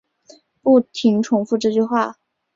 [0.63, 2.17] 不停重复这句话